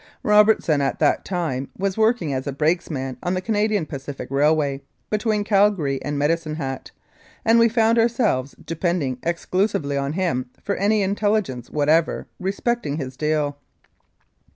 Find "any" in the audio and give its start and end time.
10.75-11.03